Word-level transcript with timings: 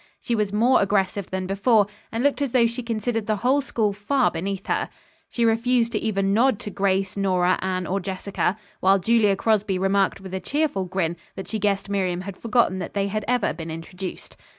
She 0.19 0.33
was 0.33 0.51
more 0.51 0.81
aggressive 0.81 1.29
than 1.29 1.45
before, 1.45 1.85
and 2.11 2.23
looked 2.23 2.41
as 2.41 2.53
though 2.53 2.65
she 2.65 2.81
considered 2.81 3.27
the 3.27 3.35
whole 3.45 3.61
school 3.61 3.93
far 3.93 4.31
beneath 4.31 4.65
her. 4.65 4.89
She 5.29 5.45
refused 5.45 5.91
to 5.91 5.99
even 5.99 6.33
nod 6.33 6.57
to 6.61 6.71
Grace, 6.71 7.15
Nora, 7.15 7.59
Anne 7.61 7.85
or 7.85 7.99
Jessica, 7.99 8.57
while 8.79 8.97
Julia 8.97 9.35
Crosby 9.35 9.77
remarked 9.77 10.19
with 10.19 10.33
a 10.33 10.39
cheerful 10.39 10.85
grin 10.85 11.17
that 11.35 11.47
she 11.47 11.59
guessed 11.59 11.87
Miriam 11.87 12.21
had 12.21 12.35
forgotten 12.35 12.79
that 12.79 12.95
they 12.95 13.09
had 13.09 13.23
ever 13.27 13.53
been 13.53 13.69
introduced. 13.69 14.37